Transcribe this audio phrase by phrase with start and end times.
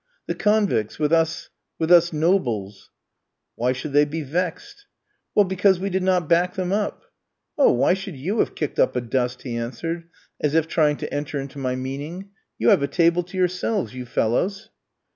[0.25, 2.89] "The convicts with us with us nobles."
[3.53, 4.87] "Why should they be vexed?"
[5.35, 7.03] "Well, because we did not back them up."
[7.55, 10.09] "Oh, why should you have kicked up a dust?" he answered,
[10.39, 14.07] as if trying to enter into my meaning: "you have a table to yourselves, you
[14.07, 14.71] fellows."